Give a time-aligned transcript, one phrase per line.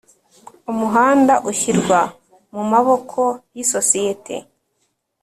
[0.71, 1.99] Umuhanda ushyirwa
[2.53, 3.21] mu maboko
[3.55, 4.35] y’isosiyete